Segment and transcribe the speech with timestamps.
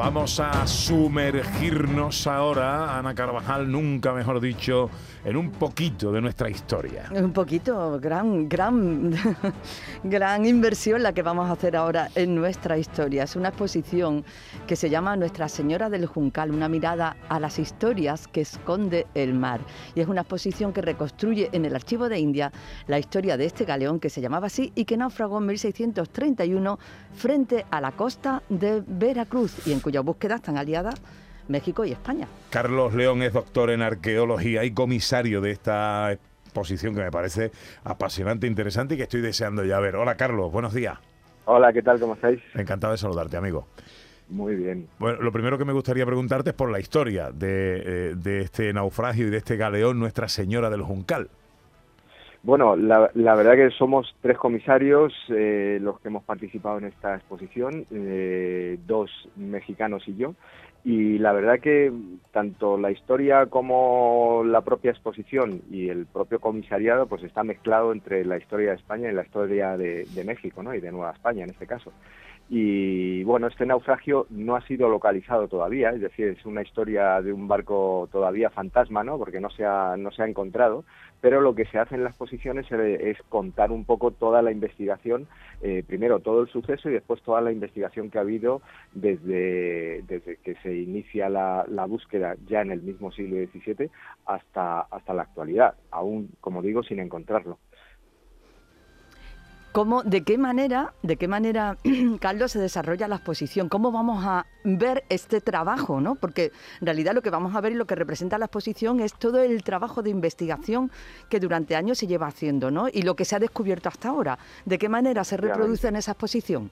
[0.00, 4.88] Vamos a sumergirnos ahora, Ana Carvajal, nunca mejor dicho,
[5.22, 7.10] en un poquito de nuestra historia.
[7.12, 9.12] Un poquito, gran, gran,
[10.04, 13.24] gran inversión la que vamos a hacer ahora en nuestra historia.
[13.24, 14.24] Es una exposición
[14.66, 19.34] que se llama Nuestra Señora del Juncal, una mirada a las historias que esconde el
[19.34, 19.60] mar.
[19.94, 22.52] Y es una exposición que reconstruye en el Archivo de India
[22.86, 26.78] la historia de este galeón que se llamaba así y que naufragó en 1631
[27.12, 30.94] frente a la costa de Veracruz cuya búsqueda están aliadas
[31.48, 32.28] México y España.
[32.50, 37.50] Carlos León es doctor en arqueología y comisario de esta exposición que me parece
[37.82, 39.96] apasionante, interesante y que estoy deseando ya ver.
[39.96, 40.96] Hola Carlos, buenos días.
[41.46, 41.98] Hola, ¿qué tal?
[41.98, 42.40] ¿Cómo estáis?
[42.54, 43.66] Encantado de saludarte, amigo.
[44.28, 44.86] Muy bien.
[45.00, 49.26] Bueno, lo primero que me gustaría preguntarte es por la historia de, eh, este naufragio
[49.26, 51.30] y de este galeón Nuestra Señora del Juncal.
[52.42, 57.86] Bueno, la, verdad que somos tres comisarios eh, los que hemos participado en esta exposición,
[57.90, 60.34] eh, dos mexicanos y yo,
[60.82, 61.92] y la verdad que
[62.32, 68.24] tanto la historia como la propia exposición y el propio comisariado pues está mezclado entre
[68.24, 70.74] la historia de España y la historia de, de México, ¿no?
[70.74, 71.92] Y de Nueva España en este caso.
[72.52, 77.32] Y bueno, este naufragio no ha sido localizado todavía, es decir, es una historia de
[77.32, 79.18] un barco todavía fantasma, ¿no?
[79.18, 80.84] Porque no se ha, no se ha encontrado,
[81.20, 85.28] pero lo que se hace en las posiciones es contar un poco toda la investigación,
[85.62, 88.62] eh, primero todo el suceso y después toda la investigación que ha habido
[88.94, 93.90] desde, desde que se inicia la, la búsqueda ya en el mismo siglo XVII
[94.26, 97.58] hasta, hasta la actualidad, aún, como digo, sin encontrarlo.
[99.72, 101.76] ¿Cómo, de qué manera, de qué manera,
[102.20, 103.68] Carlos, se desarrolla la exposición?
[103.68, 106.00] ¿Cómo vamos a ver este trabajo?
[106.00, 106.16] ¿no?
[106.16, 109.14] Porque en realidad lo que vamos a ver y lo que representa la exposición es
[109.14, 110.90] todo el trabajo de investigación
[111.28, 112.88] que durante años se lleva haciendo, ¿no?
[112.92, 114.38] Y lo que se ha descubierto hasta ahora.
[114.64, 116.70] ¿De qué manera se reproduce en esa exposición?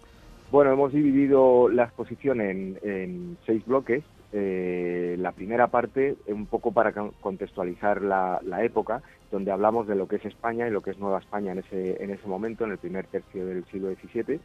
[0.50, 4.02] Bueno, hemos dividido la exposición en, seis bloques.
[4.30, 10.16] Eh, la primera parte, un poco para contextualizar la, época, donde hablamos de lo que
[10.16, 12.78] es España y lo que es Nueva España en ese, en ese momento, en el
[12.78, 14.38] primer tercio del siglo XVII.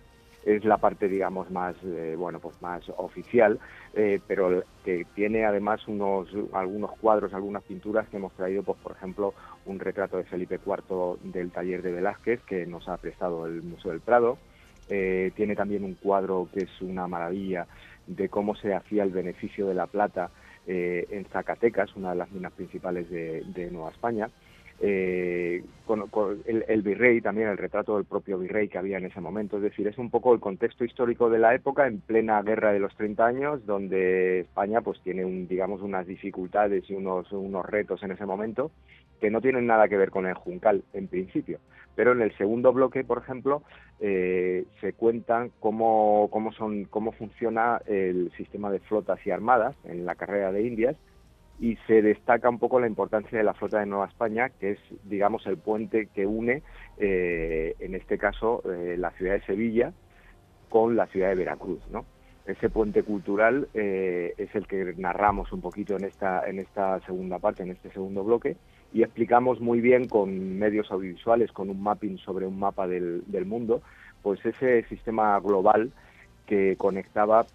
[0.45, 3.59] Es la parte, digamos, más, eh, bueno, pues más oficial,
[3.94, 8.91] eh, pero que tiene además unos, algunos cuadros, algunas pinturas que hemos traído, pues, por
[8.91, 9.33] ejemplo,
[9.65, 13.91] un retrato de Felipe IV del taller de Velázquez que nos ha prestado el Museo
[13.91, 14.38] del Prado,
[14.85, 17.65] tiene también un cuadro que es una maravilla
[18.07, 20.31] de cómo se hacía el beneficio de la plata
[20.67, 24.29] eh, en Zacatecas, una de las minas principales de, Nueva España.
[24.79, 26.09] Eh, con,
[26.45, 29.57] el, virrey también, el retrato del propio virrey que había en ese momento.
[29.57, 32.79] Es decir, es un poco el contexto histórico de la época en plena guerra de
[32.79, 38.01] los 30 años, donde España pues tiene, un, digamos, unas dificultades y unos, unos retos
[38.03, 38.72] en ese momento
[39.19, 41.59] que no tienen nada que ver con el Juncal en principio.
[41.95, 43.63] Pero en el segundo bloque, por ejemplo,
[44.00, 50.06] eh, se cuentan cómo, cómo, son, cómo funciona el sistema de flotas y armadas en
[50.06, 50.97] la carrera de Indias
[51.63, 54.79] y se destaca un poco la importancia de la flota de Nueva España, que es,
[55.06, 56.62] digamos, el puente que une,
[56.97, 59.94] eh, en este caso, eh, la ciudad de Sevilla
[60.68, 62.03] con la ciudad de Veracruz, ¿no?
[62.46, 67.40] ese puente cultural eh, es el que narramos un poquito en esta, en esta segunda
[67.40, 68.57] parte, en este segundo bloque,
[68.91, 73.45] y explicamos muy bien con medios audiovisuales, con un mapping sobre un mapa del, del
[73.45, 73.81] mundo,
[74.22, 75.94] pues ese sistema global
[76.45, 77.45] que conectaba,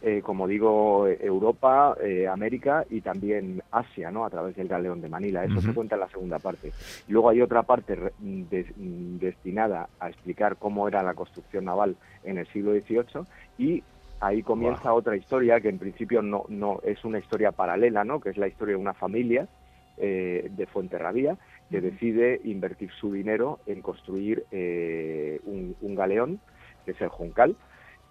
[0.00, 4.24] eh, como digo, Europa, eh, América y también Asia, ¿no?
[4.24, 5.44] A través del galeón de Manila.
[5.44, 6.72] Eso se cuenta en la segunda parte.
[7.08, 12.72] luego hay otra parte destinada a explicar cómo era la construcción naval en el siglo
[12.72, 13.24] XVIII
[13.58, 13.82] y
[14.20, 18.20] ahí comienza otra historia que en principio no, no es una historia paralela, ¿no?
[18.20, 19.48] que es la historia de una familia
[19.96, 21.36] eh, de Fuenterrabía
[21.70, 26.40] que decide invertir su dinero en construir eh, un, galeón,
[26.84, 27.56] que es el Juncal,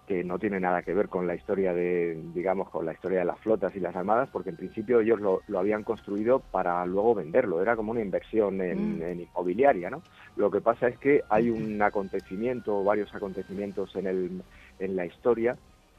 [0.08, 3.26] que no tiene nada que ver con la historia de, digamos, con la historia de
[3.26, 7.60] las flotas y las armadas, porque en principio ellos lo, habían construido para luego venderlo,
[7.60, 9.02] era como una inversión en, mm.
[9.02, 10.02] en, inmobiliaria, ¿no?
[10.36, 14.42] Lo que pasa es que hay un acontecimiento, varios acontecimientos en, el,
[14.78, 15.58] en la historia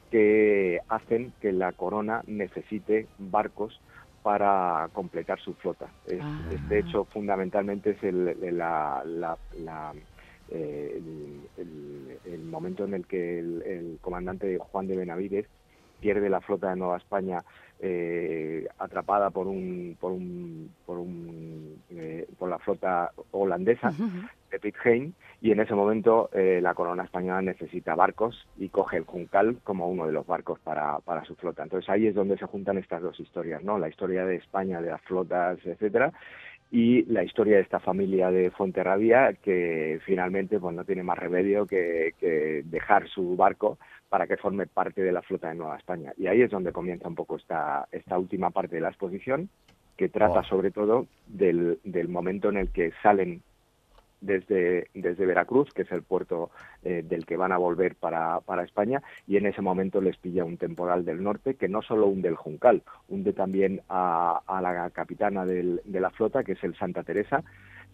[0.10, 3.80] que hacen que la corona necesite barcos
[4.24, 5.88] para completar su flota.
[6.20, 6.42] Ah.
[6.52, 8.28] Este hecho fundamentalmente es el,
[10.52, 11.02] eh,
[11.58, 11.89] el,
[12.38, 15.48] momento en el que el, comandante Juan de Benavides
[16.00, 17.44] pierde la flota de Nueva España
[17.82, 23.94] eh, atrapada por un por un por un eh, por la flota holandesa
[24.52, 29.06] de Pitcairn y en ese momento eh, la corona española necesita barcos y coge el
[29.06, 31.64] Juncal como uno de los barcos para, para su flota.
[31.64, 33.78] Entonces ahí es donde se juntan estas dos historias, ¿no?
[33.78, 36.12] La historia de España, de las flotas, etcétera,
[36.72, 41.66] y la historia de esta familia de Fuenterrabía que finalmente pues no tiene más remedio
[41.66, 46.14] que, que, dejar su barco para que forme parte de la flota de Nueva España.
[46.18, 49.50] Y ahí es donde comienza un poco esta, esta última parte de la exposición,
[49.98, 53.42] que trata sobre todo del, del momento en el que salen
[54.22, 56.50] desde, desde Veracruz, que es el puerto
[56.84, 60.46] eh, del que van a volver para, para España, y en ese momento les pilla
[60.46, 64.90] un temporal del norte que no solo hunde el Juncal, hunde también a, a la
[64.92, 67.44] capitana del, de la flota, que es el Santa Teresa.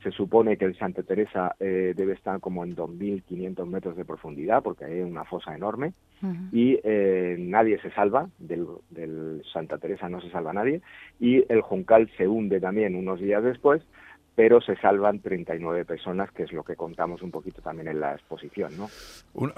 [0.04, 4.62] Se supone que el Santa Teresa eh, debe estar como en 2.500 metros de profundidad,
[4.62, 6.50] porque hay una fosa enorme, uh -huh.
[6.52, 10.82] y eh, nadie se salva, del, del Santa Teresa no se salva nadie,
[11.20, 13.82] y el Juncal se hunde también unos días después,
[14.36, 18.14] pero se salvan 39 personas, que es lo que contamos un poquito también en la
[18.14, 18.90] exposición, ¿no?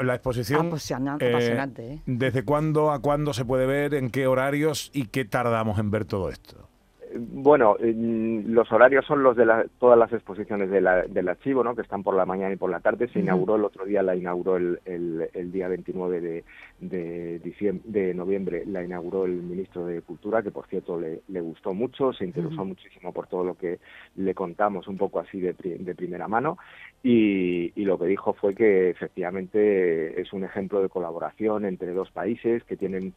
[0.03, 0.67] La exposición...
[0.67, 2.01] Apasionante, apasionante ¿eh?
[2.05, 3.95] ¿Desde cuándo a cuándo se puede ver?
[3.95, 4.91] ¿En qué horarios?
[4.93, 6.66] ¿Y qué tardamos en ver todo esto?
[7.19, 11.75] Bueno, los horarios son los de la, todas las exposiciones de la, del archivo, ¿no?
[11.75, 13.07] que están por la mañana y por la tarde.
[13.09, 16.43] Se inauguró el otro día, la inauguró el, el, el día 29 de,
[16.79, 21.41] de, diciembre, de noviembre, la inauguró el ministro de Cultura, que por cierto le, le
[21.41, 22.67] gustó mucho, se interesó uh -huh.
[22.67, 23.79] muchísimo por todo lo que
[24.15, 26.57] le contamos un poco así de, de primera mano.
[27.03, 32.11] Y, y, lo que dijo fue que efectivamente es un ejemplo de colaboración entre dos
[32.11, 33.13] países que tienen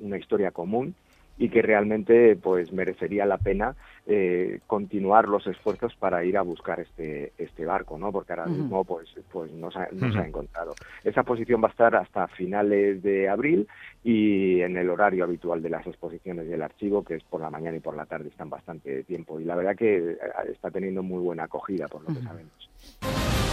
[0.00, 0.94] una historia común
[1.36, 3.74] y que realmente pues merecería la pena
[4.06, 8.80] eh, continuar los esfuerzos para ir a buscar este este barco no porque ahora mismo
[8.80, 8.86] uh -huh.
[8.86, 10.12] pues pues no se, no uh -huh.
[10.12, 13.66] se ha encontrado esa posición va a estar hasta finales de abril
[14.04, 17.76] y en el horario habitual de las exposiciones del archivo que es por la mañana
[17.76, 20.18] y por la tarde están bastante tiempo y la verdad que eh,
[20.52, 22.18] está teniendo muy buena acogida por lo uh -huh.
[22.18, 23.43] que sabemos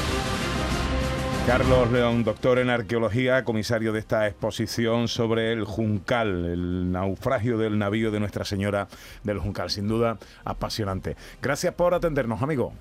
[1.51, 7.77] Carlos León, doctor en arqueología, comisario de esta exposición sobre el Juncal, el naufragio del
[7.77, 8.87] navío de Nuestra Señora
[9.25, 9.69] del Juncal.
[9.69, 11.17] Sin duda, apasionante.
[11.41, 12.71] Gracias por atendernos, amigo.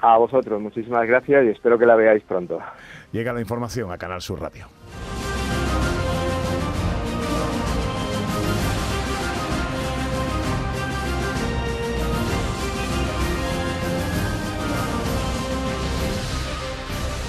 [0.00, 2.58] A vosotros, muchísimas gracias y espero que la veáis pronto.
[3.12, 4.66] Llega la información a Canal Sur Radio.